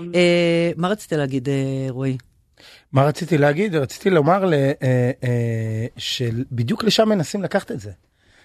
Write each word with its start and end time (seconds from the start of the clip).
אה, 0.00 0.70
מה 0.76 0.88
רצית 0.88 1.12
להגיד, 1.12 1.48
אה, 1.48 1.86
רועי? 1.88 2.16
מה 2.92 3.04
רציתי 3.04 3.38
להגיד? 3.38 3.74
רציתי 3.74 4.10
לומר 4.10 4.52
אה, 4.82 5.86
שבדיוק 5.96 6.84
לשם 6.84 7.08
מנסים 7.08 7.42
לקחת 7.42 7.70
את 7.70 7.80
זה. 7.80 7.90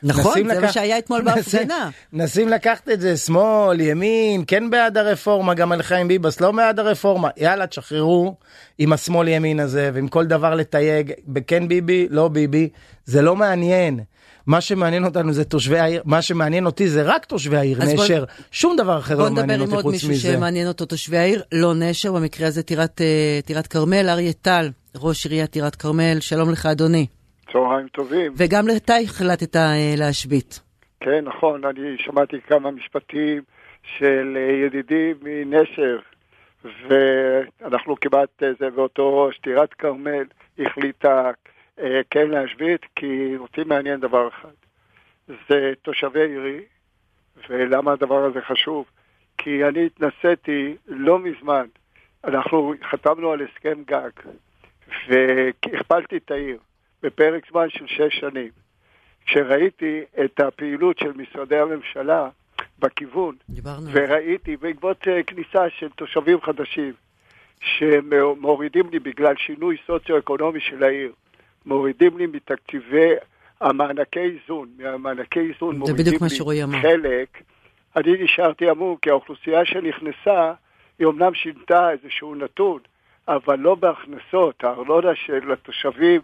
נכון, 0.04 0.34
זה 0.38 0.44
מה 0.44 0.54
לקח- 0.54 0.72
שהיה 0.72 0.98
אתמול 0.98 1.22
בהפגנה. 1.26 1.90
מנסים 2.14 2.48
לקחת 2.50 2.90
את 2.90 3.02
זה 3.02 3.18
שמאל, 3.18 3.80
ימין, 3.82 4.44
כן 4.48 4.70
בעד 4.70 4.98
הרפורמה, 4.98 5.54
גם 5.54 5.72
על 5.72 5.82
חיים 5.82 6.08
ביבס 6.08 6.42
לא 6.42 6.52
בעד 6.52 6.80
הרפורמה. 6.80 7.30
יאללה, 7.38 7.68
תשחררו 7.68 8.36
עם 8.78 8.94
השמאל 8.94 9.28
ימין 9.28 9.60
הזה, 9.60 9.92
ועם 9.94 10.08
כל 10.08 10.26
דבר 10.26 10.56
לתייג, 10.56 11.12
בכן 11.28 11.68
ביבי, 11.68 12.08
לא 12.10 12.28
ביבי, 12.28 12.70
זה 13.06 13.22
לא 13.22 13.36
מעניין. 13.36 14.00
מה 14.48 14.62
שמעניין 14.62 15.06
אותנו 15.06 15.34
זה 15.34 15.44
תושבי 15.44 15.80
העיר, 15.80 16.02
מה 16.06 16.22
שמעניין 16.22 16.66
אותי 16.66 16.90
זה 16.90 17.02
רק 17.02 17.26
תושבי 17.26 17.58
העיר 17.58 17.84
אז 17.84 17.94
בוא- 17.94 18.04
נשר, 18.04 18.24
שום 18.52 18.76
דבר 18.78 19.00
אחר 19.00 19.16
בוא 19.16 19.24
לא 19.24 19.30
נדבר 19.30 19.42
מעניין 19.42 19.60
עם 19.60 19.66
אותי 19.66 19.76
עוד 19.76 19.84
חוץ 19.84 19.94
מישהו 19.94 20.10
מזה. 20.10 20.34
שמעניין 20.34 20.68
אותו 20.68 20.86
תושבי 20.86 21.18
העיר, 21.18 21.42
לא 21.52 21.74
נשר, 21.76 22.12
במקרה 22.14 22.48
הזה 22.48 22.64
טירת 22.64 23.02
אה, 23.02 23.40
טירת 23.46 23.68
כרמל, 23.68 24.10
אריה 24.10 24.34
טל, 24.34 24.70
ראש 24.96 25.26
עיריית 25.26 25.52
טירת 25.52 25.76
כרמל, 25.76 26.18
שלום 26.20 26.52
לך 26.52 26.66
אדוני. 26.66 27.06
צהריים 27.52 27.88
טובים. 27.88 28.34
וגם 28.38 28.66
אתה 28.78 28.96
החלטת 28.96 29.56
אה, 29.56 29.94
להשבית. 29.98 30.60
כן, 31.00 31.26
נכון, 31.26 31.66
אני 31.66 31.98
שמעתי 31.98 32.42
כמה 32.42 32.72
משפטים 32.72 33.42
של 33.98 34.38
אה, 34.38 34.66
ידידי 34.66 35.14
מנשר, 35.22 36.00
ואנחנו 36.64 37.96
כמעט 38.02 38.44
אה, 38.44 38.52
זה 38.60 38.70
באותו 38.70 39.24
ראש. 39.24 39.38
טירת 39.38 39.74
כרמל 39.74 40.24
החליטה 40.60 41.32
כן 42.10 42.30
להשבית, 42.30 42.82
כי 42.96 43.34
אותי 43.38 43.62
מעניין 43.66 44.00
דבר 44.00 44.28
אחד. 44.28 44.54
זה 45.50 45.74
תושבי 45.82 46.22
עירי, 46.22 46.60
ולמה 47.50 47.92
הדבר 47.92 48.26
הזה 48.26 48.42
חשוב? 48.42 48.86
כי 49.38 49.66
אני 49.66 49.86
התנסיתי 49.86 50.76
לא 50.88 51.20
מזמן, 51.20 51.66
אנחנו 52.24 52.74
חתמנו 52.84 53.32
על 53.32 53.42
הסכם 53.42 53.84
גג, 53.88 54.10
והכפלתי 55.08 56.18
את 56.18 56.32
העיר 56.32 56.58
בפרק 57.04 57.50
זמן 57.52 57.70
של 57.70 57.88
שש 57.88 58.20
שנים. 58.20 58.50
כשראיתי 59.26 60.02
את 60.26 60.40
הפעילות 60.40 61.00
של 61.00 61.12
משרדי 61.16 61.58
הממשלה 61.58 62.30
בכיוון, 62.80 63.36
דיברנו. 63.50 63.90
וראיתי 63.92 64.58
בעקבות 64.58 65.08
אה, 65.08 65.24
כניסה 65.24 65.70
של 65.70 65.90
תושבים 65.90 66.42
חדשים 66.42 66.94
שמורידים 67.60 68.90
לי 68.90 69.00
בגלל 69.00 69.36
שינוי 69.38 69.78
סוציו-אקונומי 69.88 70.60
של 70.60 70.84
העיר, 70.84 71.12
מורידים 71.66 72.18
לי 72.18 72.26
מתקציבי 72.26 73.14
המענקי 73.62 74.20
איזון, 74.20 74.70
מהמענקי 74.78 75.40
איזון 75.40 75.78
מורידים 75.78 76.14
לי. 76.72 76.82
חלק, 76.82 77.42
אני 77.96 78.24
נשארתי 78.24 78.70
המום, 78.70 78.96
כי 79.02 79.10
האוכלוסייה 79.10 79.66
שנכנסה, 79.66 80.54
היא 81.00 81.08
אומנם 81.08 81.34
שינתה 81.34 81.92
איזשהו 81.92 82.36
נתון, 82.36 82.80
אבל 83.28 83.60
לא 83.60 83.76
בהכנסות. 83.76 84.64
הארנונה 84.64 85.16
של 85.16 85.52
התושבים 85.52 86.22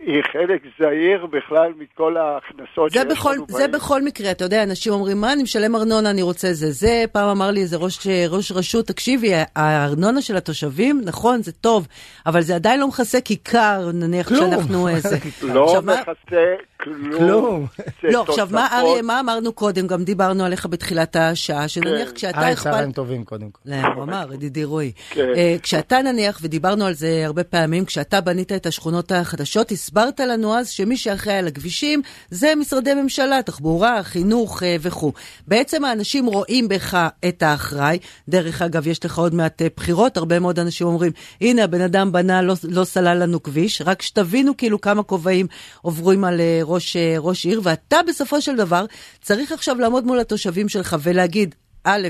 היא 0.00 0.22
חלק 0.32 0.62
זעיר 0.78 1.26
בכלל 1.26 1.72
מכל 1.78 2.16
ההכנסות 2.16 2.92
שיש 2.92 3.02
בכל, 3.04 3.32
לנו 3.34 3.46
זה 3.48 3.58
בעיר. 3.58 3.70
בכל 3.70 4.02
מקרה, 4.02 4.30
אתה 4.30 4.44
יודע, 4.44 4.62
אנשים 4.62 4.92
אומרים, 4.92 5.20
מה, 5.20 5.32
אני 5.32 5.42
משלם 5.42 5.76
ארנונה, 5.76 6.10
אני 6.10 6.22
רוצה 6.22 6.52
זה. 6.52 6.70
זה, 6.70 7.04
פעם 7.12 7.28
אמר 7.28 7.50
לי 7.50 7.60
איזה 7.60 7.76
ראש, 7.76 8.06
ראש 8.28 8.52
רשות, 8.52 8.86
תקשיבי, 8.86 9.30
הארנונה 9.56 10.22
של 10.22 10.36
התושבים, 10.36 11.00
נכון, 11.04 11.42
זה 11.42 11.52
טוב, 11.52 11.86
אבל 12.26 12.40
זה 12.40 12.54
עדיין 12.54 12.80
לא 12.80 12.88
מכסה 12.88 13.20
כיכר, 13.20 13.90
נניח 13.94 14.28
כלום. 14.28 14.50
שאנחנו 14.50 14.88
איזה. 14.88 15.16
לא 15.42 15.64
עכשיו, 15.64 15.82
מה- 15.82 15.94
מכסה 16.00 16.36
כלום. 16.80 17.66
לא, 18.02 18.24
עכשיו, 18.28 18.48
מה. 18.52 18.68
אריה, 18.72 19.02
מה 19.02 19.20
אמרנו 19.20 19.52
קודם? 19.52 19.86
גם 19.86 20.04
דיברנו 20.04 20.44
עליך 20.44 20.66
בתחילת 20.66 21.16
השעה, 21.16 21.68
שנניח 21.68 22.08
כן. 22.08 22.14
כשאתה 22.14 22.40
היי, 22.40 22.52
אכפת... 22.52 22.64
צהריים 22.64 22.92
טובים 22.92 23.24
קודם 23.24 23.50
כל. 23.50 23.60
לא, 23.64 23.76
הוא 23.94 24.02
אמר, 24.02 24.34
ידידי 24.34 24.64
רועי. 24.64 24.92
כן. 25.10 25.32
אה, 25.36 25.56
כשאתה 25.62 26.02
נניח, 26.02 26.38
ודיברנו 26.42 26.84
על 26.84 26.92
זה 26.94 27.22
הרבה 27.24 27.44
פעמים, 27.44 27.84
כשאתה 27.84 28.20
בנית 28.20 28.52
את 28.52 28.66
השכונות 28.66 29.12
החדשות, 29.12 29.72
הסברת 29.72 30.20
לנו 30.20 30.54
אז 30.54 30.68
שמי 30.68 30.96
שאחראי 30.96 31.36
על 31.36 31.46
הכבישים 31.46 32.02
זה 32.30 32.52
משרדי 32.56 32.94
ממשלה, 32.94 33.42
תחבורה, 33.42 34.02
חינוך 34.02 34.62
אה, 34.62 34.76
וכו'. 34.80 35.12
בעצם 35.46 35.84
האנשים 35.84 36.26
רואים 36.26 36.68
בך 36.68 37.08
את 37.28 37.42
האחראי. 37.42 37.98
דרך 38.28 38.62
אגב, 38.62 38.86
יש 38.86 39.04
לך 39.04 39.18
עוד 39.18 39.34
מעט 39.34 39.62
אה, 39.62 39.66
בחירות, 39.76 40.16
הרבה 40.16 40.38
מאוד 40.38 40.58
אנשים 40.58 40.86
אומרים, 40.86 41.12
הנה, 41.40 41.64
הבן 41.64 41.80
אדם 41.80 42.12
בנה, 42.12 42.42
לא, 42.42 42.54
לא 42.64 42.84
סלל 42.84 43.22
לנו 43.22 43.42
כביש, 43.42 43.82
רק 43.82 44.02
שתבינו 44.02 44.56
כאילו 44.56 44.80
כמה 44.80 45.02
כובעים 45.02 45.46
עוברים 45.82 46.24
על 46.24 46.40
אה, 46.40 46.60
ראש, 46.66 46.96
אה, 46.96 47.14
ראש 47.18 47.46
עיר, 47.46 47.60
ואתה 47.64 47.96
בסופו 48.08 48.40
של 48.40 48.56
דבר 48.56 48.84
צריך 49.20 49.52
עכשיו 49.52 49.76
לעמוד 49.78 50.04
מול 50.04 50.20
התושבים 50.20 50.68
שלך 50.68 50.96
ולהגיד, 51.02 51.54
א', 51.84 52.08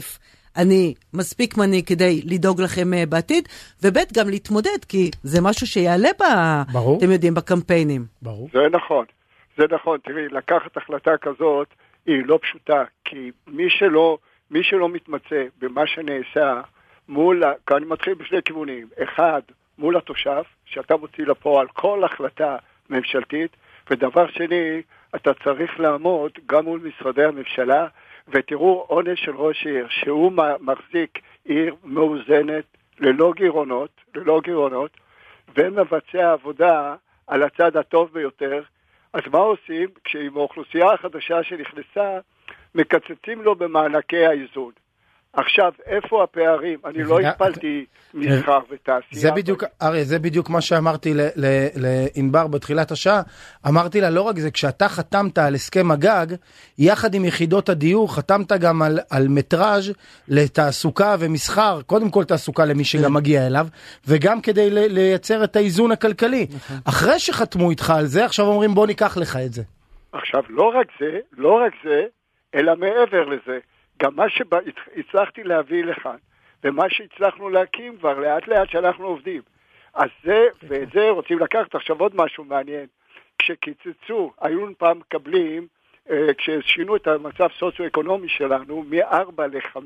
אני 0.57 0.95
מספיק 1.15 1.57
מנהיג 1.57 1.87
כדי 1.87 2.21
לדאוג 2.25 2.61
לכם 2.61 2.95
אה, 2.95 3.07
בעתיד, 3.09 3.49
וב' 3.83 4.13
גם 4.15 4.29
להתמודד, 4.29 4.85
כי 4.89 5.11
זה 5.23 5.41
משהו 5.43 5.67
שיעלה 5.67 6.09
ב... 6.21 6.23
ברור. 6.73 6.99
אתם 6.99 7.11
יודעים, 7.11 7.35
בקמפיינים. 7.35 8.05
ברור. 8.23 8.49
זה 8.53 8.69
נכון, 8.73 9.05
זה 9.59 9.65
נכון. 9.71 9.99
תראי, 10.05 10.29
לקחת 10.29 10.77
החלטה 10.77 11.11
כזאת 11.21 11.69
היא 12.07 12.23
לא 12.27 12.39
פשוטה, 12.43 12.85
כי 13.05 13.31
מי 13.47 13.71
שלא, 13.71 14.19
מי 14.51 14.63
שלא 14.63 14.89
מתמצא 14.89 15.43
במה 15.59 15.87
שנעשה 15.87 16.61
מול, 17.09 17.43
כאן 17.67 17.77
אני 17.77 17.87
מתחיל 17.87 18.15
בשני 18.15 18.43
כיוונים. 18.45 18.89
אחד, 19.03 19.41
מול 19.79 19.97
התושב, 19.97 20.43
שאתה 20.65 20.97
מוציא 20.97 21.25
לפועל 21.27 21.67
כל 21.67 22.05
החלטה 22.05 22.57
ממשלתית, 22.91 23.57
ודבר 23.91 24.27
שני, 24.27 24.83
אתה 25.15 25.35
צריך 25.35 25.81
לעמוד 25.81 26.33
גם 26.47 26.65
מול 26.65 26.81
משרדי 26.81 27.25
הממשלה, 27.25 27.87
ותראו 28.29 28.85
עונש 28.89 29.25
של 29.25 29.37
ראש 29.37 29.67
עיר, 29.67 29.87
שהוא 29.91 30.33
מחזיק 30.61 31.19
עיר 31.45 31.75
מאוזנת, 31.85 32.65
ללא 33.01 33.33
גירעונות, 33.37 33.91
ללא 34.15 34.41
גירעונות, 34.45 34.91
ומבצע 35.57 36.33
עבודה 36.33 36.95
על 37.27 37.43
הצד 37.43 37.77
הטוב 37.77 38.13
ביותר, 38.13 38.63
אז 39.13 39.23
מה 39.33 39.39
עושים 39.39 39.89
כשעם 40.05 40.37
האוכלוסייה 40.37 40.93
החדשה 40.93 41.43
שנכנסה, 41.43 42.19
מקצצים 42.75 43.43
לו 43.43 43.55
במענקי 43.55 44.27
האיזון. 44.27 44.73
עכשיו, 45.37 45.73
איפה 45.87 46.23
הפערים? 46.23 46.79
אני 46.85 47.03
לא 47.03 47.21
הפלתי 47.21 47.85
מסחר 48.15 48.59
ותעשייה. 48.71 49.21
זה 49.21 49.31
בדיוק, 49.31 49.65
אריה, 49.83 50.05
זה 50.05 50.19
בדיוק 50.19 50.51
מה 50.51 50.61
שאמרתי 50.61 51.15
לענבר 51.77 52.47
בתחילת 52.47 52.91
השעה. 52.91 53.23
אמרתי 53.69 54.01
לה, 54.01 54.11
לא 54.11 54.23
רק 54.23 54.39
זה, 54.39 54.51
כשאתה 54.51 54.89
חתמת 54.89 55.39
על 55.39 55.55
הסכם 55.55 55.91
הגג, 55.91 56.27
יחד 56.79 57.15
עם 57.15 57.25
יחידות 57.25 57.69
הדיור, 57.69 58.15
חתמת 58.15 58.53
גם 58.53 58.83
על, 58.83 58.99
על 59.11 59.29
מטראז' 59.29 59.93
לתעסוקה 60.29 61.17
ומסחר, 61.19 61.83
קודם 61.83 62.11
כל 62.11 62.25
תעסוקה 62.25 62.65
למי 62.65 62.85
שגם 62.85 63.15
מגיע 63.15 63.47
אליו, 63.47 63.67
וגם 64.09 64.41
כדי 64.41 64.71
לייצר 64.71 65.45
את 65.45 65.57
האיזון 65.57 65.93
הכלכלי. 65.93 66.47
אחרי 66.85 67.19
שחתמו 67.19 67.71
איתך 67.71 67.91
על 67.91 68.07
זה, 68.07 68.25
עכשיו 68.25 68.47
אומרים, 68.47 68.75
בוא 68.75 68.87
ניקח 68.87 69.17
לך 69.17 69.37
את 69.47 69.53
זה. 69.53 69.63
עכשיו, 70.13 70.43
לא 70.49 70.73
רק 70.81 70.87
זה, 71.01 71.19
לא 71.37 71.61
רק 71.67 71.73
זה, 71.85 72.05
אלא 72.55 72.73
מעבר 72.77 73.25
לזה, 73.25 73.59
גם 74.03 74.17
מה 74.17 74.25
שהצלחתי 74.29 75.43
להביא 75.43 75.85
לכאן, 75.85 76.17
ומה 76.65 76.91
שהצלחנו 76.91 77.49
להקים 77.49 77.97
כבר 77.97 78.19
לאט 78.19 78.49
לאט 78.49 78.69
שאנחנו 78.69 79.07
עובדים. 79.07 79.43
אז 79.95 80.09
זה, 80.25 80.47
ואת 80.63 80.89
זה 80.95 81.11
רוצים 81.11 81.39
לקחת. 81.39 81.75
עכשיו 81.75 82.01
עוד 82.01 82.13
משהו 82.15 82.45
מעניין. 82.45 82.87
כשקיצצו, 83.39 84.33
היו 84.41 84.67
פעם 84.79 84.99
מקבלים, 84.99 85.67
אה, 86.11 86.35
כששינו 86.39 86.97
את 86.97 87.07
המצב 87.07 87.49
סוציו-אקונומי 87.59 88.29
שלנו, 88.29 88.85
מ-4 88.91 89.43
ל-5, 89.53 89.79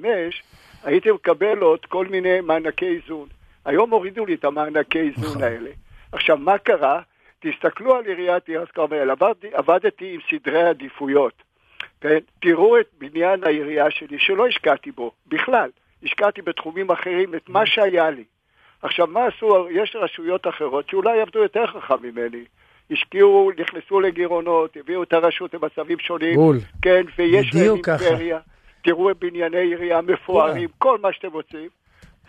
הייתי 0.84 1.10
מקבל 1.10 1.58
עוד 1.58 1.86
כל 1.86 2.06
מיני 2.06 2.40
מענקי 2.40 2.86
איזון. 2.86 3.28
היום 3.64 3.90
הורידו 3.90 4.26
לי 4.26 4.34
את 4.34 4.44
המענקי 4.44 5.00
איזון 5.00 5.42
האלה. 5.42 5.70
עכשיו, 6.12 6.36
מה 6.36 6.58
קרה? 6.58 7.02
תסתכלו 7.40 7.96
על 7.96 8.04
עיריית 8.06 8.44
טירת 8.44 8.70
כרמל, 8.70 9.10
עבדתי, 9.10 9.48
עבדתי 9.52 10.14
עם 10.14 10.20
סדרי 10.30 10.62
עדיפויות. 10.62 11.49
כן? 12.00 12.18
תראו 12.42 12.80
את 12.80 12.86
בניין 12.98 13.44
העירייה 13.44 13.90
שלי, 13.90 14.18
שלא 14.18 14.46
השקעתי 14.46 14.90
בו, 14.90 15.12
בכלל. 15.26 15.70
השקעתי 16.04 16.42
בתחומים 16.42 16.90
אחרים 16.90 17.34
את 17.34 17.48
מה 17.48 17.66
שהיה 17.66 18.10
לי. 18.10 18.24
עכשיו, 18.82 19.06
מה 19.06 19.20
עשו? 19.26 19.66
יש 19.70 19.96
רשויות 19.96 20.46
אחרות 20.46 20.88
שאולי 20.90 21.20
עבדו 21.20 21.38
יותר 21.42 21.66
חכם 21.66 21.94
ממני. 22.02 22.44
השקיעו, 22.90 23.50
נכנסו 23.58 24.00
לגירעונות, 24.00 24.76
הביאו 24.76 25.02
את 25.02 25.12
הרשות 25.12 25.54
למצבים 25.54 25.98
שונים. 25.98 26.34
בול. 26.34 26.58
כן, 26.82 27.02
ויש 27.18 27.54
להם. 27.54 27.64
אימפריה. 27.64 28.38
תראו 28.84 29.10
את 29.10 29.16
בנייני 29.18 29.58
עירייה 29.58 30.00
מפוארים, 30.00 30.68
כל 30.78 30.98
מה 31.02 31.12
שאתם 31.12 31.32
רוצים. 31.32 31.68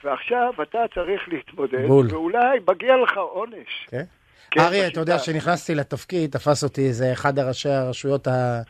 ועכשיו 0.04 0.54
אתה 0.62 0.80
צריך 0.94 1.22
להתמודד, 1.28 1.88
בול. 1.88 2.08
ואולי 2.10 2.60
מגיע 2.70 2.98
לך 2.98 3.18
עונש. 3.18 3.88
כן? 3.88 4.04
כן, 4.52 4.60
אריה, 4.62 4.88
אתה 4.88 5.00
יודע. 5.00 5.18
כשנכנסתי 5.18 5.76
לתפקיד, 5.76 6.32
תפס 6.32 6.64
אותי 6.64 6.82
איזה 6.82 7.14
אחד 7.14 7.40
הראשי 7.40 7.70
הרשויות 7.70 8.28
ה- 8.28 8.62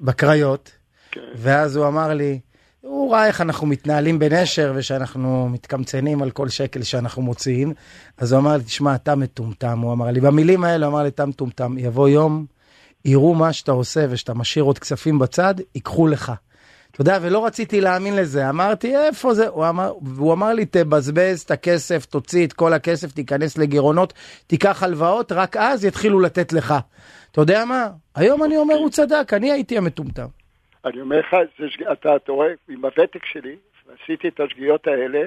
בקריות, 0.00 0.70
כן. 1.10 1.20
ואז 1.36 1.76
הוא 1.76 1.86
אמר 1.86 2.14
לי, 2.14 2.40
הוא 2.80 3.12
ראה 3.12 3.26
איך 3.26 3.40
אנחנו 3.40 3.66
מתנהלים 3.66 4.18
בנשר 4.18 4.72
ושאנחנו 4.76 5.48
מתקמצנים 5.48 6.22
על 6.22 6.30
כל 6.30 6.48
שקל 6.48 6.82
שאנחנו 6.82 7.22
מוציאים, 7.22 7.72
אז 8.18 8.32
הוא 8.32 8.40
אמר 8.40 8.56
לי, 8.56 8.64
תשמע, 8.64 8.94
אתה 8.94 9.14
מטומטם, 9.14 9.78
הוא 9.78 9.92
אמר 9.92 10.06
לי, 10.06 10.20
במילים 10.20 10.64
האלה 10.64 10.86
הוא 10.86 10.92
אמר 10.92 11.02
לי, 11.02 11.08
אתה 11.08 11.26
מטומטם, 11.26 11.78
יבוא 11.78 12.08
יום, 12.08 12.46
יראו 13.04 13.34
מה 13.34 13.52
שאתה 13.52 13.72
עושה 13.72 14.06
ושאתה 14.10 14.34
משאיר 14.34 14.64
עוד 14.64 14.78
כספים 14.78 15.18
בצד, 15.18 15.54
ייקחו 15.74 16.06
לך. 16.06 16.32
אתה 16.96 17.02
יודע, 17.02 17.18
ולא 17.22 17.46
רציתי 17.46 17.80
להאמין 17.80 18.16
לזה, 18.16 18.48
אמרתי, 18.48 18.96
איפה 18.96 19.34
זה? 19.34 19.48
הוא 19.48 19.68
אמר, 19.68 19.92
והוא 20.02 20.32
אמר 20.32 20.52
לי, 20.52 20.66
תבזבז 20.66 21.42
את 21.42 21.50
הכסף, 21.50 22.06
תוציא 22.06 22.46
את 22.46 22.52
כל 22.52 22.72
הכסף, 22.72 23.12
תיכנס 23.12 23.58
לגירעונות, 23.58 24.12
תיקח 24.46 24.82
הלוואות, 24.82 25.32
רק 25.32 25.56
אז 25.56 25.84
יתחילו 25.84 26.20
לתת 26.20 26.52
לך. 26.52 26.74
אתה 27.32 27.40
יודע 27.40 27.64
מה? 27.64 27.88
היום 28.14 28.44
אני 28.44 28.56
אומר, 28.56 28.74
הוא 28.74 28.90
צדק, 28.90 29.32
אני 29.32 29.52
הייתי 29.52 29.78
המטומטם. 29.78 30.26
אני 30.84 31.00
אומר 31.00 31.18
לך, 31.18 31.36
אתה, 31.92 32.16
אתה 32.16 32.32
רואה, 32.32 32.52
עם 32.68 32.84
הוותק 32.84 33.26
שלי, 33.26 33.56
עשיתי 34.02 34.28
את 34.28 34.40
השגיאות 34.40 34.86
האלה, 34.86 35.22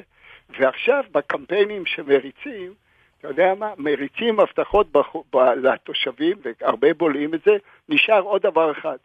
ועכשיו 0.60 1.04
בקמפיינים 1.12 1.86
שמריצים, 1.86 2.74
אתה 3.20 3.28
יודע 3.28 3.54
מה, 3.60 3.74
מריצים 3.78 4.40
הבטחות 4.40 4.88
לתושבים, 5.64 6.38
והרבה 6.44 6.94
בולעים 6.94 7.34
את 7.34 7.40
זה, 7.46 7.52
נשאר 7.90 8.22
עוד 8.22 8.42
דבר 8.42 8.72
אחד, 8.72 8.98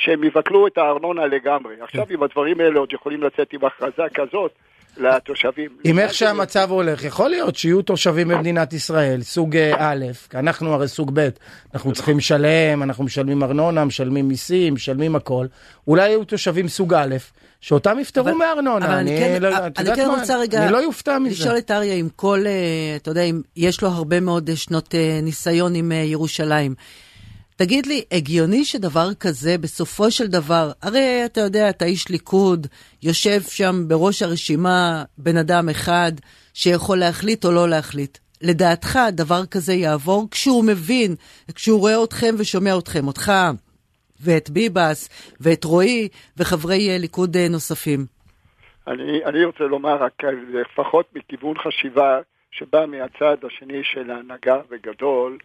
שהם 0.00 0.24
יבטלו 0.24 0.66
את 0.66 0.78
הארנונה 0.78 1.26
לגמרי. 1.26 1.74
עכשיו 1.80 2.06
עם 2.10 2.22
הדברים 2.22 2.60
האלה 2.60 2.78
עוד 2.78 2.92
יכולים 2.92 3.22
לצאת 3.22 3.52
עם 3.52 3.64
הכרזה 3.64 4.02
כזאת. 4.14 4.52
לתושבים. 4.96 5.70
עם 5.84 5.98
איך 5.98 6.14
שהמצב 6.14 6.70
הולך, 6.70 7.04
יכול 7.04 7.30
להיות 7.30 7.56
שיהיו 7.56 7.82
תושבים 7.82 8.28
במדינת 8.28 8.72
ישראל, 8.72 9.22
סוג 9.22 9.56
אה, 9.56 9.74
א', 9.78 10.04
כי 10.30 10.38
אנחנו 10.38 10.74
הרי 10.74 10.88
סוג 10.88 11.10
ב', 11.14 11.28
אנחנו 11.74 11.92
צריכים 11.92 12.18
לשלם, 12.18 12.82
אנחנו 12.82 13.04
משלמים 13.04 13.42
ארנונה, 13.42 13.84
משלמים 13.84 14.28
מיסים, 14.28 14.74
משלמים 14.74 15.16
הכל, 15.16 15.46
אולי 15.88 16.08
יהיו 16.08 16.24
תושבים 16.24 16.68
סוג 16.68 16.94
א', 16.94 17.16
שאותם 17.60 17.98
יפטרו 17.98 18.34
מארנונה. 18.34 18.86
אבל 18.86 18.94
אני 18.94 19.18
כן, 19.18 19.42
לא, 19.42 19.56
אני 19.78 19.96
כן 19.96 20.08
רוצה 20.18 20.38
רגע, 20.38 20.64
אני 20.64 20.72
לא 20.72 20.78
יופתע 20.78 21.18
מזה. 21.18 21.30
לשאול 21.30 21.58
את 21.58 21.70
אריה 21.70 21.94
אם 21.94 22.08
כל, 22.16 22.38
אה, 22.46 22.96
אתה 22.96 23.10
יודע, 23.10 23.22
אם 23.22 23.40
יש 23.56 23.82
לו 23.82 23.88
הרבה 23.88 24.20
מאוד 24.20 24.50
שנות 24.54 24.94
אה, 24.94 25.20
ניסיון 25.22 25.74
עם 25.74 25.92
ירושלים. 25.92 26.74
תגיד 27.62 27.86
לי, 27.86 28.04
הגיוני 28.12 28.64
שדבר 28.64 29.14
כזה, 29.20 29.58
בסופו 29.58 30.10
של 30.10 30.26
דבר, 30.26 30.70
הרי 30.82 31.22
אתה 31.24 31.40
יודע, 31.40 31.70
אתה 31.70 31.84
איש 31.84 32.08
ליכוד, 32.08 32.66
יושב 33.02 33.40
שם 33.40 33.74
בראש 33.88 34.22
הרשימה 34.22 35.04
בן 35.18 35.36
אדם 35.36 35.68
אחד 35.68 36.12
שיכול 36.54 36.98
להחליט 36.98 37.44
או 37.44 37.52
לא 37.52 37.68
להחליט. 37.68 38.18
לדעתך, 38.42 38.98
דבר 39.12 39.46
כזה 39.50 39.72
יעבור 39.72 40.28
כשהוא 40.30 40.64
מבין, 40.64 41.14
כשהוא 41.54 41.80
רואה 41.80 42.04
אתכם 42.04 42.34
ושומע 42.38 42.78
אתכם, 42.78 43.06
אותך 43.06 43.32
ואת 44.20 44.50
ביבס 44.50 45.08
ואת 45.40 45.64
רועי 45.64 46.08
וחברי 46.36 46.98
ליכוד 46.98 47.36
נוספים. 47.36 48.00
אני, 48.86 49.24
אני 49.24 49.44
רוצה 49.44 49.64
לומר 49.64 50.02
רק 50.02 50.22
לפחות 50.52 51.06
מכיוון 51.14 51.54
חשיבה 51.58 52.20
שבא 52.50 52.86
מהצד 52.86 53.36
השני 53.46 53.80
של 53.84 54.10
ההנהגה 54.10 54.60
וגדול, 54.70 55.38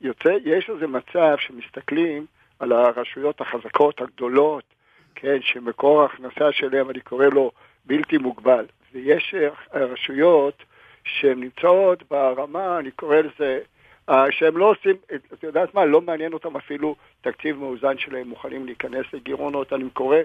יוצא, 0.00 0.36
יש 0.44 0.70
איזה 0.70 0.86
מצב 0.86 1.36
שמסתכלים 1.38 2.26
על 2.58 2.72
הרשויות 2.72 3.40
החזקות, 3.40 4.00
הגדולות, 4.00 4.64
כן, 5.14 5.36
שמקור 5.40 6.02
ההכנסה 6.02 6.52
שלהם, 6.52 6.90
אני 6.90 7.00
קורא 7.00 7.26
לו 7.26 7.50
בלתי 7.84 8.18
מוגבל. 8.18 8.64
ויש 8.92 9.34
רשויות 9.72 10.62
שהן 11.04 11.40
נמצאות 11.40 12.02
ברמה, 12.10 12.78
אני 12.78 12.90
קורא 12.90 13.16
לזה, 13.16 13.60
שהם 14.30 14.56
לא 14.56 14.70
עושים, 14.70 14.96
את 15.32 15.42
יודעת 15.42 15.74
מה, 15.74 15.84
לא 15.84 16.00
מעניין 16.00 16.32
אותם 16.32 16.56
אפילו 16.56 16.96
תקציב 17.20 17.56
מאוזן 17.56 17.98
שלהם, 17.98 18.28
מוכנים 18.28 18.66
להיכנס 18.66 19.06
לגירעונות, 19.12 19.72
אני 19.72 19.90
קורא 19.90 20.16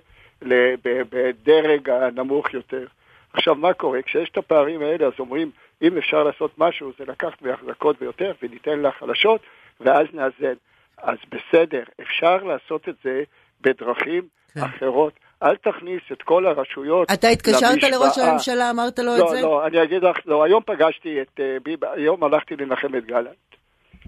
בדרג 0.82 1.90
הנמוך 1.90 2.54
יותר. 2.54 2.88
עכשיו, 3.38 3.56
מה 3.56 3.74
קורה? 3.74 4.02
כשיש 4.02 4.30
את 4.30 4.38
הפערים 4.38 4.82
האלה, 4.82 5.06
אז 5.06 5.14
אומרים, 5.20 5.52
אם 5.82 5.98
אפשר 5.98 6.24
לעשות 6.24 6.52
משהו, 6.58 6.92
זה 7.00 7.06
לקחת 7.06 7.42
מהחזקות 7.42 8.00
ביותר 8.00 8.32
וניתן 8.42 8.80
לחלשות, 8.80 9.42
ואז 9.82 10.08
נאזן. 10.14 10.54
אז 10.98 11.18
בסדר, 11.30 11.84
אפשר 12.02 12.38
לעשות 12.44 12.90
את 12.90 12.96
זה 13.04 13.24
בדרכים 13.62 14.28
כן. 14.54 14.60
אחרות. 14.60 15.14
אל 15.44 15.56
תכניס 15.56 16.02
את 16.12 16.22
כל 16.22 16.46
הרשויות 16.46 17.12
אתה 17.14 17.28
התקשרת 17.28 17.84
לראש 17.84 18.18
הממשלה, 18.18 18.70
אמרת 18.70 19.00
לו 19.00 19.06
לא, 19.06 19.24
את 19.24 19.30
זה? 19.30 19.42
לא, 19.42 19.42
לא, 19.42 19.68
אני 19.68 19.84
אגיד 19.84 20.04
לך, 20.04 20.18
לא, 20.26 20.44
היום 20.44 20.64
פגשתי 20.66 21.22
את 21.22 21.40
uh, 21.40 21.64
ביבה, 21.64 21.94
היום 21.94 22.24
הלכתי 22.24 22.56
לנחם 22.56 22.96
את 22.96 23.06
גלנט. 23.06 23.36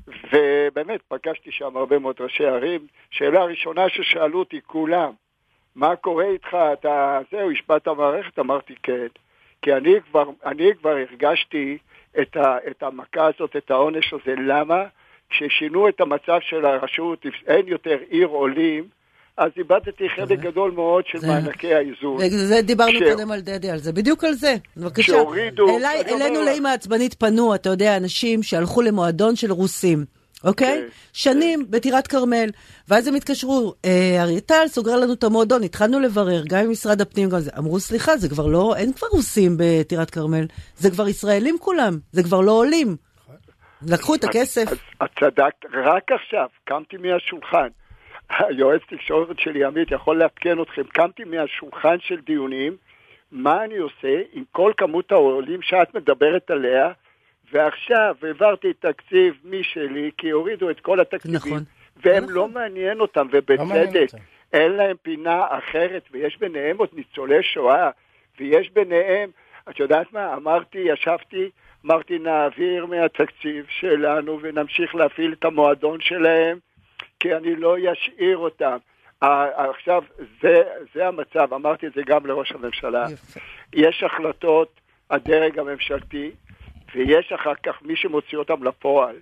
ובאמת, 0.07 0.99
פגשתי 1.07 1.51
שם 1.51 1.77
הרבה 1.77 1.99
מאוד 1.99 2.15
ראשי 2.19 2.45
ערים. 2.45 2.87
שאלה 3.11 3.43
ראשונה 3.43 3.89
ששאלו 3.89 4.39
אותי 4.39 4.59
כולם, 4.65 5.11
מה 5.77 5.95
קורה 5.95 6.25
איתך, 6.25 6.57
אתה, 6.73 7.19
זהו, 7.31 7.51
השפעת 7.51 7.87
המערכת? 7.87 8.39
אמרתי 8.39 8.73
כן. 8.83 9.07
כי 9.61 9.73
אני 9.73 9.93
כבר, 10.09 10.23
אני 10.45 10.71
כבר 10.79 10.89
הרגשתי 10.89 11.77
את, 12.21 12.35
ה, 12.35 12.57
את 12.71 12.83
המכה 12.83 13.25
הזאת, 13.35 13.55
את 13.55 13.71
העונש 13.71 14.13
הזה. 14.13 14.35
למה? 14.47 14.83
כששינו 15.29 15.89
את 15.89 16.01
המצב 16.01 16.37
של 16.41 16.65
הרשות, 16.65 17.25
אין 17.47 17.67
יותר 17.67 17.97
עיר 18.09 18.27
עולים, 18.27 18.83
אז 19.37 19.51
איבדתי 19.57 20.09
חלק 20.15 20.39
גדול 20.39 20.71
מאוד 20.71 21.03
של 21.07 21.27
מענקי 21.27 21.73
האיזון. 21.73 22.15
וזה 22.15 22.61
דיברנו 22.61 22.99
קודם 23.11 23.31
על 23.31 23.41
דדי, 23.41 23.69
על 23.69 23.77
זה, 23.77 23.93
בדיוק 23.93 24.23
על 24.23 24.33
זה. 24.33 24.55
בבקשה. 24.77 25.13
שהורידו... 25.13 25.77
אלינו 26.09 26.41
לאמא 26.41 26.67
העצבנית 26.67 27.13
פנו, 27.13 27.55
אתה 27.55 27.69
יודע, 27.69 27.97
אנשים 27.97 28.43
שהלכו 28.43 28.81
למועדון 28.81 29.35
של 29.35 29.51
רוסים. 29.51 30.16
אוקיי? 30.43 30.67
Okay? 30.67 30.71
כן, 30.71 30.87
okay. 30.87 31.09
שנים 31.13 31.61
okay. 31.61 31.65
בטירת 31.69 32.07
כרמל, 32.07 32.49
ואז 32.87 33.07
הם 33.07 33.15
התקשרו, 33.15 33.73
אה, 33.85 34.23
אריאטל 34.23 34.67
סוגר 34.67 34.95
לנו 34.95 35.13
את 35.13 35.23
המועדון, 35.23 35.63
התחלנו 35.63 35.99
לברר, 35.99 36.41
גם 36.49 36.59
עם 36.59 36.71
משרד 36.71 37.01
הפנים, 37.01 37.29
גם 37.29 37.39
זה. 37.39 37.51
אמרו, 37.57 37.79
סליחה, 37.79 38.17
זה 38.17 38.29
כבר 38.29 38.47
לא, 38.47 38.73
אין 38.77 38.93
כבר 38.93 39.07
רוסים 39.11 39.51
בטירת 39.57 40.09
כרמל, 40.09 40.45
זה 40.75 40.91
כבר 40.91 41.07
ישראלים 41.07 41.57
כולם, 41.59 41.93
זה 42.11 42.23
כבר 42.23 42.41
לא 42.41 42.51
עולים. 42.51 42.95
לקחו 43.81 44.15
את 44.15 44.23
הכסף. 44.23 44.71
את 45.03 45.09
צדקת, 45.19 45.65
רק 45.73 46.11
עכשיו 46.11 46.47
קמתי 46.63 46.97
מהשולחן. 46.97 47.67
היועץ 48.39 48.81
תקשורת 48.89 49.39
שלי, 49.39 49.65
עמית, 49.65 49.91
יכול 49.91 50.19
לעדכן 50.19 50.61
אתכם, 50.61 50.83
קמתי 50.83 51.23
מהשולחן 51.23 51.95
של 51.99 52.19
דיונים, 52.25 52.77
מה 53.31 53.63
אני 53.63 53.77
עושה 53.77 54.21
עם 54.33 54.43
כל 54.51 54.71
כמות 54.77 55.11
העולים 55.11 55.61
שאת 55.61 55.95
מדברת 55.95 56.51
עליה, 56.51 56.91
ועכשיו 57.51 58.15
העברתי 58.21 58.73
תקציב 58.73 59.33
משלי, 59.43 60.11
כי 60.17 60.29
הורידו 60.29 60.69
את 60.69 60.79
כל 60.79 60.99
התקציבים, 60.99 61.35
נכון. 61.35 61.63
והם 62.03 62.23
נכון. 62.23 62.35
לא 62.35 62.47
מעניין 62.47 62.99
אותם, 62.99 63.27
ובצדק. 63.31 64.13
לא 64.13 64.19
אין 64.53 64.71
להם 64.71 64.95
פינה 65.01 65.45
אחרת, 65.49 66.03
ויש 66.11 66.37
ביניהם 66.39 66.77
עוד 66.77 66.89
ניצולי 66.93 67.43
שואה, 67.43 67.89
ויש 68.39 68.69
ביניהם, 68.69 69.29
את 69.69 69.79
יודעת 69.79 70.13
מה, 70.13 70.33
אמרתי, 70.33 70.77
ישבתי, 70.77 71.49
אמרתי, 71.85 72.19
נעביר 72.19 72.85
מהתקציב 72.85 73.65
שלנו 73.69 74.39
ונמשיך 74.41 74.95
להפעיל 74.95 75.33
את 75.39 75.45
המועדון 75.45 76.01
שלהם, 76.01 76.57
כי 77.19 77.35
אני 77.35 77.55
לא 77.55 77.75
אשאיר 77.93 78.37
אותם. 78.37 78.77
עכשיו, 79.21 80.03
זה, 80.41 80.63
זה 80.95 81.07
המצב, 81.07 81.53
אמרתי 81.53 81.87
את 81.87 81.93
זה 81.93 82.01
גם 82.05 82.25
לראש 82.25 82.51
הממשלה. 82.51 83.05
יפה. 83.11 83.39
יש 83.73 84.03
החלטות, 84.03 84.81
הדרג 85.09 85.59
הממשלתי, 85.59 86.31
ויש 86.95 87.31
אחר 87.31 87.53
כך 87.63 87.81
מי 87.81 87.95
שמוציא 87.95 88.37
אותם 88.37 88.63
לפועל. 88.63 89.15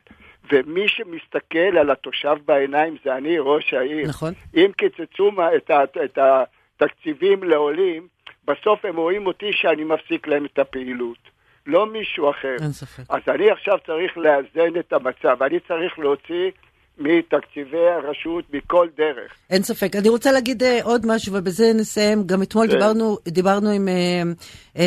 ומי 0.51 0.87
שמסתכל 0.87 1.77
על 1.79 1.91
התושב 1.91 2.35
בעיניים 2.45 2.95
זה 3.05 3.15
אני, 3.15 3.35
ראש 3.39 3.73
העיר. 3.73 4.07
נכון. 4.07 4.33
אם 4.55 4.71
קיצצו 4.77 5.31
את, 5.55 5.71
את 6.05 6.17
התקציבים 6.17 7.43
לעולים, 7.43 8.07
בסוף 8.47 8.85
הם 8.85 8.95
רואים 8.95 9.27
אותי 9.27 9.53
שאני 9.53 9.83
מפסיק 9.83 10.27
להם 10.27 10.45
את 10.45 10.59
הפעילות. 10.59 11.17
לא 11.65 11.85
מישהו 11.85 12.29
אחר. 12.29 12.55
אין 12.61 12.71
ספק. 12.71 13.03
אז 13.09 13.21
אני 13.27 13.51
עכשיו 13.51 13.77
צריך 13.85 14.17
לאזן 14.17 14.79
את 14.79 14.93
המצב, 14.93 15.43
אני 15.43 15.59
צריך 15.59 15.99
להוציא 15.99 16.51
מתקציבי 16.97 17.87
הרשות 17.87 18.45
מכל 18.53 18.87
דרך. 18.97 19.31
אין 19.49 19.63
ספק. 19.63 19.95
אני 19.95 20.09
רוצה 20.09 20.31
להגיד 20.31 20.63
uh, 20.63 20.65
עוד 20.83 21.05
משהו, 21.05 21.33
ובזה 21.33 21.71
נסיים. 21.75 22.23
גם 22.23 22.41
אתמול 22.41 22.67
כן. 22.67 22.73
דיברנו, 22.73 23.17
דיברנו 23.27 23.69
עם 23.69 23.87
uh, 23.87 24.77
uh, 24.77 24.79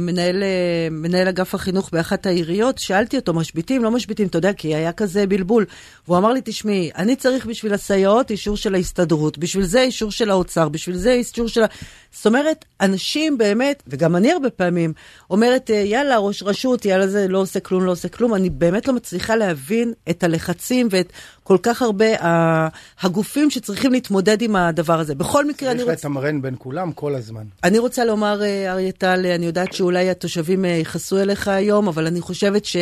מנהל, 0.00 0.42
uh, 0.42 0.92
מנהל 0.92 1.28
אגף 1.28 1.54
החינוך 1.54 1.90
באחת 1.92 2.26
העיריות, 2.26 2.78
שאלתי 2.78 3.16
אותו, 3.16 3.34
משביתים, 3.34 3.84
לא 3.84 3.90
משביתים, 3.90 4.26
אתה 4.26 4.38
יודע, 4.38 4.52
כי 4.52 4.74
היה 4.74 4.92
כזה 4.92 5.26
בלבול. 5.26 5.64
והוא 6.06 6.18
אמר 6.18 6.32
לי, 6.32 6.40
תשמעי, 6.44 6.90
אני 6.96 7.16
צריך 7.16 7.46
בשביל 7.46 7.74
הסייעות 7.74 8.30
אישור 8.30 8.56
של 8.56 8.74
ההסתדרות, 8.74 9.38
בשביל 9.38 9.64
זה 9.64 9.80
אישור 9.80 10.10
של 10.10 10.30
האוצר, 10.30 10.68
בשביל 10.68 10.96
זה 10.96 11.12
אישור 11.12 11.48
של 11.48 11.62
ה... 11.62 11.66
זאת 12.10 12.26
אומרת, 12.26 12.64
אנשים 12.80 13.38
באמת, 13.38 13.82
וגם 13.86 14.16
אני 14.16 14.32
הרבה 14.32 14.50
פעמים, 14.50 14.92
אומרת, 15.30 15.70
יאללה, 15.70 16.18
ראש 16.18 16.42
רשות, 16.42 16.84
יאללה, 16.84 17.06
זה 17.06 17.28
לא 17.28 17.38
עושה 17.38 17.60
כלום, 17.60 17.84
לא 17.84 17.90
עושה 17.90 18.08
כלום. 18.08 18.34
אני 18.34 18.50
באמת 18.50 18.88
לא 18.88 18.94
מצליחה 18.94 19.36
להבין 19.36 19.92
את 20.10 20.24
הלחצים 20.24 20.88
ואת 20.90 21.12
כל 21.44 21.58
כך 21.62 21.82
הרבה 21.82 22.06
הגופים 23.00 23.50
שצריכים 23.50 23.92
להתמודד 23.92 24.42
עם 24.42 24.56
הדבר 24.56 25.00
הזה. 25.00 25.14
בכל 25.14 25.44
מקרה, 25.44 25.70
אני 25.70 25.82
רוצה... 25.82 25.94
צריך 25.94 26.04
לתמרן 26.04 26.42
בין 26.42 26.54
כולם 26.58 26.92
כל 26.92 27.14
הזמן. 27.14 27.44
אני 27.64 27.78
רוצה 27.78 28.04
לומר, 28.04 28.42
אה, 28.42 28.72
אריה 28.72 28.92
טל, 28.92 29.26
אני 29.34 29.46
יודעת 29.46 29.72
שאולי 29.72 30.10
התושבים 30.10 30.64
אה, 30.64 30.70
יכעסו 30.70 31.20
אליך 31.20 31.48
היום, 31.48 31.88
אבל 31.88 32.06
אני 32.06 32.20
חושבת 32.20 32.64
ש... 32.64 32.76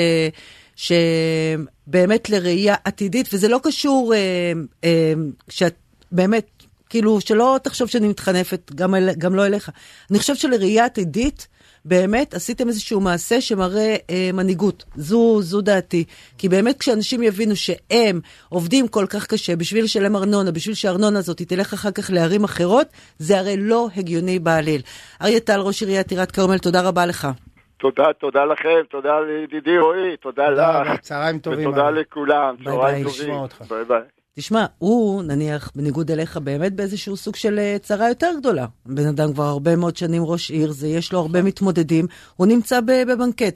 שבאמת 0.76 2.31
לראייה 2.31 2.75
עתידית, 2.85 3.28
וזה 3.33 3.49
לא 3.49 3.61
קשור, 3.62 4.14
אה, 4.14 4.52
אה, 4.85 5.12
שאת 5.49 5.75
באמת, 6.12 6.47
כאילו, 6.88 7.21
שלא 7.21 7.59
תחשוב 7.62 7.88
שאני 7.88 8.09
מתחנפת, 8.09 8.71
גם, 8.75 8.95
אל, 8.95 9.11
גם 9.19 9.35
לא 9.35 9.47
אליך. 9.47 9.71
אני 10.11 10.19
חושבת 10.19 10.37
שלראייה 10.37 10.85
עתידית, 10.85 11.49
באמת 11.84 12.34
עשיתם 12.34 12.68
איזשהו 12.68 13.00
מעשה 13.00 13.40
שמראה 13.40 13.96
אה, 14.10 14.30
מנהיגות. 14.34 14.84
זו, 14.94 15.42
זו 15.42 15.60
דעתי. 15.60 16.04
כי 16.38 16.48
באמת 16.48 16.78
כשאנשים 16.78 17.22
יבינו 17.22 17.56
שהם 17.56 18.20
עובדים 18.48 18.88
כל 18.88 19.06
כך 19.10 19.26
קשה 19.26 19.56
בשביל 19.56 19.84
לשלם 19.84 20.16
ארנונה, 20.16 20.50
בשביל 20.50 20.74
שהארנונה 20.74 21.18
הזאת 21.18 21.42
תלך 21.42 21.72
אחר 21.72 21.90
כך 21.90 22.10
לערים 22.10 22.44
אחרות, 22.44 22.86
זה 23.18 23.38
הרי 23.38 23.56
לא 23.56 23.88
הגיוני 23.96 24.38
בעליל. 24.38 24.80
אריה 25.22 25.40
טל, 25.40 25.60
ראש 25.60 25.82
עיריית 25.82 26.06
טירת 26.06 26.30
כרמל, 26.30 26.58
תודה 26.58 26.88
רבה 26.88 27.06
לך. 27.06 27.28
תודה, 27.76 28.12
תודה 28.20 28.44
לכם, 28.44 28.82
תודה 28.90 29.20
לידידי 29.20 29.78
רועי, 29.78 30.16
תודה 30.16 30.48
לך. 30.48 31.00
צהריים 31.00 31.38
טובים. 31.38 31.68
ותודה 31.68 31.88
אבי. 31.88 32.00
לכולם, 32.00 32.54
ביי 32.56 32.64
צהריים 32.64 32.94
ביי. 32.94 33.04
טובים. 33.04 33.28
לשמוע 33.28 33.42
אותך. 33.42 33.62
ביי 33.68 33.84
ביי. 33.84 34.21
תשמע, 34.36 34.66
הוא, 34.78 35.22
נניח, 35.22 35.70
בניגוד 35.74 36.10
אליך, 36.10 36.36
באמת 36.36 36.72
באיזשהו 36.72 37.16
סוג 37.16 37.36
של 37.36 37.58
אה, 37.58 37.76
צרה 37.82 38.08
יותר 38.08 38.32
גדולה. 38.38 38.66
בן 38.86 39.06
אדם 39.06 39.32
כבר 39.32 39.44
הרבה 39.44 39.76
מאוד 39.76 39.96
שנים 39.96 40.24
ראש 40.24 40.50
עיר, 40.50 40.72
זה 40.72 40.88
יש 40.88 41.12
לו 41.12 41.18
הרבה 41.18 41.42
מתמודדים, 41.42 42.06
הוא 42.36 42.46
נמצא 42.46 42.80
בבנקט. 42.80 43.54